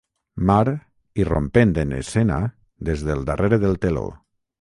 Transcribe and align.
Mar, 0.51 0.69
irrompent 1.23 1.73
en 1.83 1.93
escena 1.97 2.39
des 2.89 3.05
del 3.11 3.21
darrere 3.29 3.61
del 3.65 3.77
teló—. 3.85 4.07